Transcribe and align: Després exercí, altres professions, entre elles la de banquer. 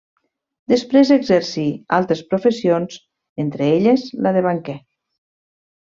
Després 0.71 1.11
exercí, 1.15 1.65
altres 1.99 2.23
professions, 2.33 2.97
entre 3.47 3.71
elles 3.79 4.11
la 4.27 4.37
de 4.41 4.45
banquer. 4.51 4.77